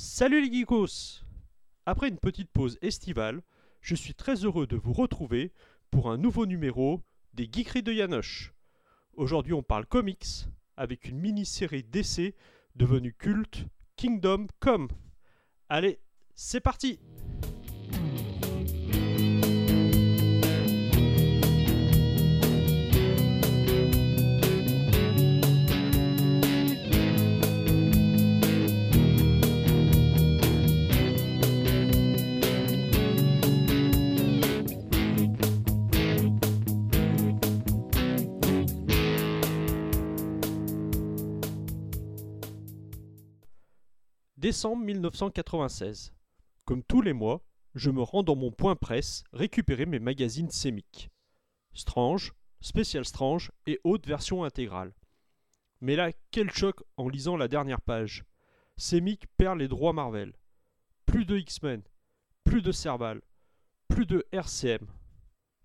[0.00, 1.24] Salut les geekos
[1.84, 3.42] Après une petite pause estivale,
[3.80, 5.52] je suis très heureux de vous retrouver
[5.90, 7.02] pour un nouveau numéro
[7.34, 8.54] des Geekeries de Yanoche.
[9.14, 12.36] Aujourd'hui on parle comics avec une mini-série d'essais
[12.76, 13.64] devenue culte,
[13.96, 14.86] Kingdom Come.
[15.68, 15.98] Allez,
[16.36, 17.00] c'est parti
[44.38, 46.12] Décembre 1996.
[46.64, 51.10] Comme tous les mois, je me rends dans mon point presse récupérer mes magazines sémiques.
[51.72, 54.94] Strange, Spécial Strange et haute version intégrale.
[55.80, 58.24] Mais là, quel choc en lisant la dernière page.
[58.76, 60.32] Semic perd les droits Marvel.
[61.04, 61.82] Plus de X-Men,
[62.44, 63.20] plus de Serval,
[63.88, 64.86] plus de RCM.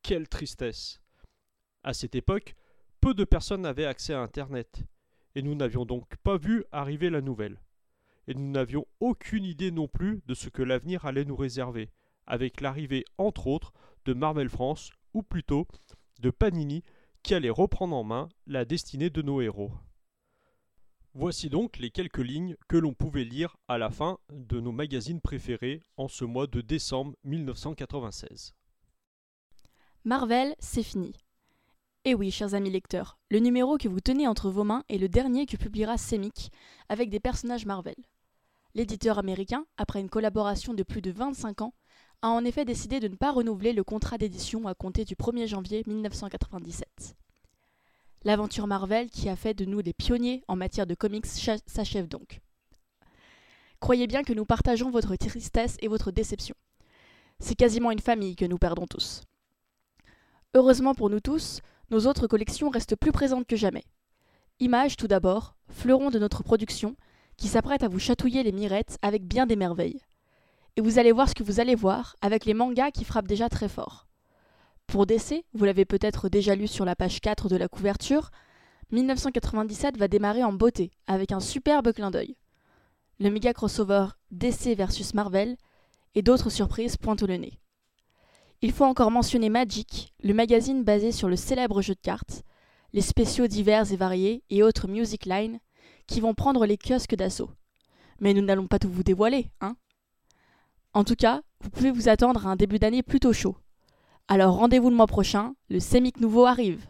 [0.00, 1.02] Quelle tristesse.
[1.82, 2.54] À cette époque,
[3.02, 4.84] peu de personnes avaient accès à Internet,
[5.34, 7.60] et nous n'avions donc pas vu arriver la nouvelle
[8.26, 11.90] et nous n'avions aucune idée non plus de ce que l'avenir allait nous réserver,
[12.26, 13.72] avec l'arrivée entre autres
[14.04, 15.66] de Marvel France, ou plutôt
[16.20, 16.82] de Panini,
[17.22, 19.72] qui allait reprendre en main la destinée de nos héros.
[21.14, 25.20] Voici donc les quelques lignes que l'on pouvait lire à la fin de nos magazines
[25.20, 28.52] préférés en ce mois de décembre 1996.
[30.04, 31.12] Marvel, c'est fini.
[32.04, 35.08] Et oui, chers amis lecteurs, le numéro que vous tenez entre vos mains est le
[35.08, 36.50] dernier que publiera Semic
[36.88, 37.94] avec des personnages Marvel.
[38.74, 41.74] L'éditeur américain, après une collaboration de plus de 25 ans,
[42.22, 45.46] a en effet décidé de ne pas renouveler le contrat d'édition à compter du 1er
[45.46, 47.14] janvier 1997.
[48.24, 52.40] L'aventure Marvel, qui a fait de nous des pionniers en matière de comics, s'achève donc.
[53.78, 56.56] Croyez bien que nous partageons votre tristesse et votre déception.
[57.38, 59.22] C'est quasiment une famille que nous perdons tous.
[60.54, 63.84] Heureusement pour nous tous, nos autres collections restent plus présentes que jamais.
[64.58, 66.96] Images tout d'abord, fleuron de notre production,
[67.36, 70.00] qui s'apprête à vous chatouiller les mirettes avec bien des merveilles.
[70.76, 73.48] Et vous allez voir ce que vous allez voir avec les mangas qui frappent déjà
[73.48, 74.06] très fort.
[74.86, 78.30] Pour DC, vous l'avez peut-être déjà lu sur la page 4 de la couverture,
[78.92, 82.36] 1997 va démarrer en beauté avec un superbe clin d'œil.
[83.18, 85.56] Le méga crossover DC versus Marvel
[86.14, 87.60] et d'autres surprises pointent le nez.
[88.62, 92.42] Il faut encore mentionner Magic, le magazine basé sur le célèbre jeu de cartes,
[92.92, 95.58] les spéciaux divers et variés et autres Music Line,
[96.06, 97.50] qui vont prendre les kiosques d'assaut.
[98.20, 99.76] Mais nous n'allons pas tout vous dévoiler, hein
[100.92, 103.56] En tout cas, vous pouvez vous attendre à un début d'année plutôt chaud.
[104.28, 106.86] Alors rendez-vous le mois prochain, le Sémic nouveau arrive.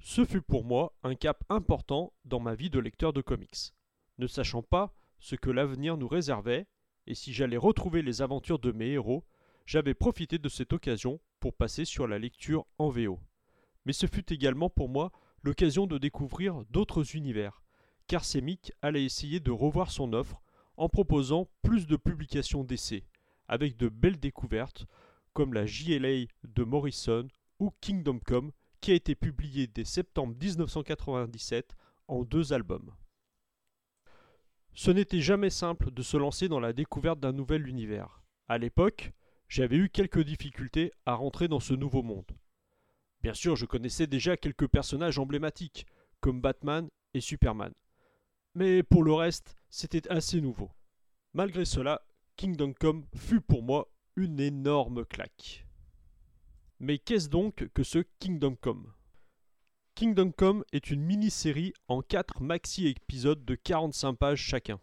[0.00, 3.72] Ce fut pour moi un cap important dans ma vie de lecteur de comics.
[4.18, 6.66] Ne sachant pas ce que l'avenir nous réservait,
[7.08, 9.24] et si j'allais retrouver les aventures de mes héros,
[9.66, 13.18] j'avais profité de cette occasion pour passer sur la lecture en VO.
[13.84, 15.10] Mais ce fut également pour moi
[15.42, 17.62] l'occasion de découvrir d'autres univers,
[18.06, 20.42] car Semic allait essayer de revoir son offre
[20.76, 23.04] en proposant plus de publications d'essais,
[23.48, 24.86] avec de belles découvertes
[25.32, 31.74] comme la JLA de Morrison ou Kingdom Come qui a été publié dès septembre 1997
[32.08, 32.92] en deux albums.
[34.74, 38.22] Ce n'était jamais simple de se lancer dans la découverte d'un nouvel univers.
[38.48, 39.12] À l'époque,
[39.48, 42.30] j'avais eu quelques difficultés à rentrer dans ce nouveau monde.
[43.26, 45.84] Bien sûr, je connaissais déjà quelques personnages emblématiques,
[46.20, 47.72] comme Batman et Superman.
[48.54, 50.70] Mais pour le reste, c'était assez nouveau.
[51.34, 52.06] Malgré cela,
[52.36, 55.66] Kingdom Come fut pour moi une énorme claque.
[56.78, 58.92] Mais qu'est-ce donc que ce Kingdom Come?
[59.96, 64.78] Kingdom Come est une mini-série en 4 maxi-épisodes de 45 pages chacun,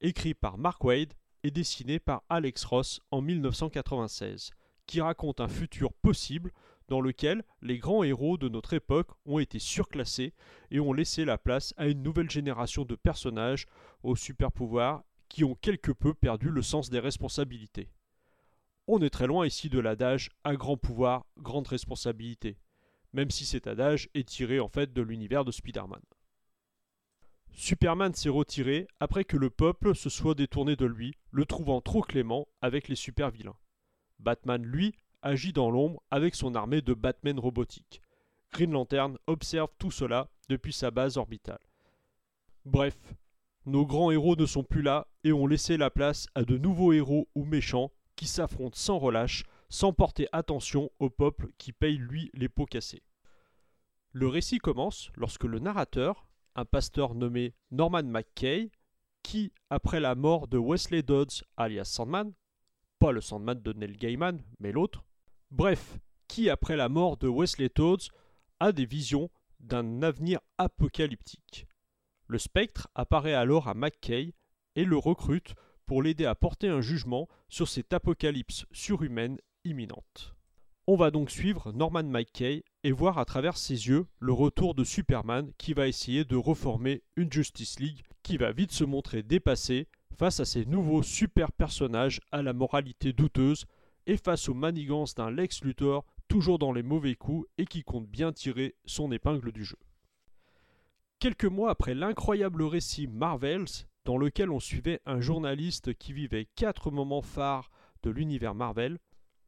[0.00, 1.12] écrit par Mark Wade
[1.42, 4.52] et dessiné par Alex Ross en 1996,
[4.86, 6.50] qui raconte un futur possible
[6.88, 10.34] dans lequel les grands héros de notre époque ont été surclassés
[10.70, 13.66] et ont laissé la place à une nouvelle génération de personnages
[14.02, 17.90] aux super pouvoirs qui ont quelque peu perdu le sens des responsabilités.
[18.86, 22.58] On est très loin ici de l'adage à grand pouvoir, grande responsabilité,
[23.12, 26.00] même si cet adage est tiré en fait de l'univers de Spider-Man.
[27.52, 32.02] Superman s'est retiré après que le peuple se soit détourné de lui, le trouvant trop
[32.02, 33.56] clément avec les super vilains.
[34.20, 38.02] Batman, lui, agit dans l'ombre avec son armée de Batman robotiques.
[38.52, 41.60] Green Lantern observe tout cela depuis sa base orbitale.
[42.64, 42.96] Bref,
[43.66, 46.92] nos grands héros ne sont plus là et ont laissé la place à de nouveaux
[46.92, 52.30] héros ou méchants qui s'affrontent sans relâche, sans porter attention au peuple qui paye lui
[52.34, 53.02] les pots cassés.
[54.12, 56.26] Le récit commence lorsque le narrateur,
[56.56, 58.70] un pasteur nommé Norman McKay,
[59.22, 62.32] qui, après la mort de Wesley Dodds alias Sandman,
[62.98, 65.04] pas le Sandman de Neil Gaiman, mais l'autre,
[65.50, 68.08] bref, qui, après la mort de Wesley Dodds,
[68.60, 69.30] a des visions
[69.60, 71.66] d'un avenir apocalyptique?
[72.26, 74.34] Le spectre apparaît alors à McKay
[74.76, 75.54] et le recrute
[75.86, 80.34] pour l'aider à porter un jugement sur cette apocalypse surhumaine imminente.
[80.86, 84.84] On va donc suivre Norman McKay et voir à travers ses yeux le retour de
[84.84, 89.88] Superman qui va essayer de reformer une Justice League qui va vite se montrer dépassée
[90.18, 93.66] face à ces nouveaux super personnages à la moralité douteuse
[94.16, 98.32] face aux manigances d'un Lex Luthor toujours dans les mauvais coups et qui compte bien
[98.32, 99.78] tirer son épingle du jeu.
[101.18, 106.90] Quelques mois après l'incroyable récit Marvels, dans lequel on suivait un journaliste qui vivait quatre
[106.90, 107.70] moments phares
[108.02, 108.98] de l'univers Marvel,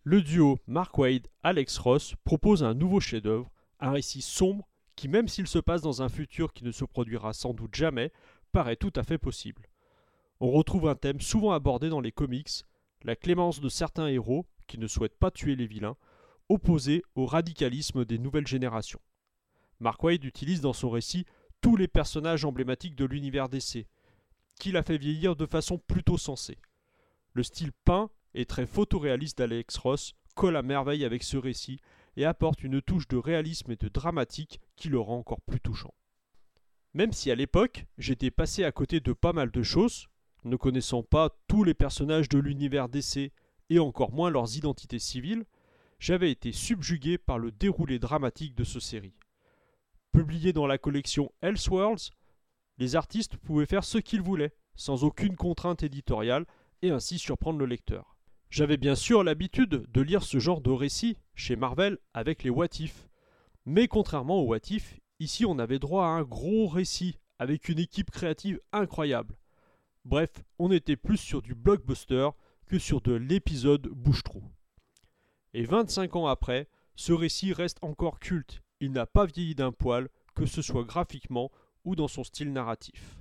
[0.03, 4.67] le duo Mark Wade-Alex Ross propose un nouveau chef-d'œuvre, un récit sombre
[4.97, 8.12] qui, même s'il se passe dans un futur qui ne se produira sans doute jamais,
[8.53, 9.69] paraît tout à fait possible.
[10.41, 12.65] On retrouve un thème souvent abordé dans les comics,
[13.02, 15.97] la clémence de certains héros qui ne souhaitent pas tuer les vilains,
[16.49, 19.00] opposé au radicalisme des nouvelles générations.
[19.79, 21.25] Mark Wade utilise dans son récit
[21.61, 23.87] tous les personnages emblématiques de l'univers d'essai,
[24.58, 26.58] qu'il a fait vieillir de façon plutôt sensée.
[27.32, 31.81] Le style peint et très photoréaliste d'Alex Ross colle à merveille avec ce récit
[32.17, 35.94] et apporte une touche de réalisme et de dramatique qui le rend encore plus touchant.
[36.93, 40.08] Même si à l'époque j'étais passé à côté de pas mal de choses,
[40.44, 43.32] ne connaissant pas tous les personnages de l'univers d'essai
[43.69, 45.44] et encore moins leurs identités civiles,
[45.98, 49.14] j'avais été subjugué par le déroulé dramatique de ce série.
[50.12, 52.10] Publié dans la collection Elseworlds,
[52.78, 56.46] les artistes pouvaient faire ce qu'ils voulaient, sans aucune contrainte éditoriale,
[56.82, 58.16] et ainsi surprendre le lecteur.
[58.48, 62.81] J'avais bien sûr l'habitude de lire ce genre de récits chez Marvel avec les What
[62.81, 63.08] If.
[63.66, 67.78] Mais contrairement aux What If, ici on avait droit à un gros récit avec une
[67.78, 69.37] équipe créative incroyable.
[70.05, 72.31] Bref, on était plus sur du blockbuster
[72.67, 74.43] que sur de l'épisode bouche-trou.
[75.52, 78.62] Et 25 ans après, ce récit reste encore culte.
[78.81, 81.50] Il n'a pas vieilli d'un poil, que ce soit graphiquement
[81.85, 83.20] ou dans son style narratif.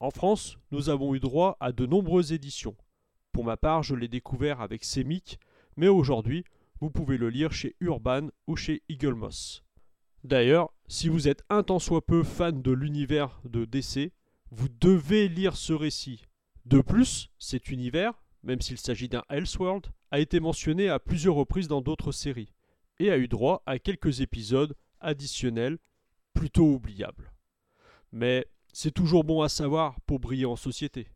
[0.00, 2.76] En France, nous avons eu droit à de nombreuses éditions.
[3.32, 5.38] Pour ma part, je l'ai découvert avec Semic,
[5.76, 6.44] mais aujourd'hui,
[6.80, 9.64] vous pouvez le lire chez Urban ou chez Eagle Moss.
[10.24, 14.12] D'ailleurs, si vous êtes un tant soit peu fan de l'univers de DC,
[14.50, 16.24] vous devez lire ce récit.
[16.64, 18.12] De plus, cet univers,
[18.42, 22.52] même s'il s'agit d'un Elseworld, a été mentionné à plusieurs reprises dans d'autres séries,
[22.98, 25.78] et a eu droit à quelques épisodes additionnels
[26.34, 27.32] plutôt oubliables.
[28.12, 31.08] Mais c'est toujours bon à savoir pour briller en société.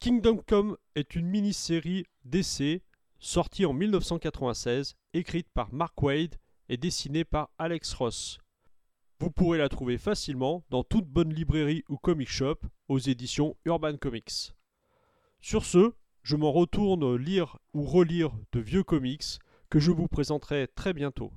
[0.00, 2.82] Kingdom Come est une mini-série d'essais
[3.22, 6.34] sortie en 1996, écrite par Mark Wade
[6.68, 8.38] et dessinée par Alex Ross.
[9.22, 12.56] Vous pourrez la trouver facilement dans toute bonne librairie ou comic shop
[12.88, 14.52] aux éditions Urban Comics.
[15.40, 15.92] Sur ce,
[16.24, 19.38] je m'en retourne lire ou relire de vieux comics
[19.70, 21.32] que je vous présenterai très bientôt.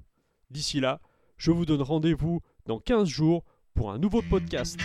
[0.50, 1.00] D'ici là,
[1.38, 3.44] je vous donne rendez-vous dans 15 jours
[3.76, 4.80] pour un nouveau podcast.